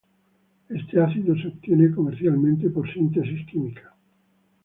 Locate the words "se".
1.35-1.49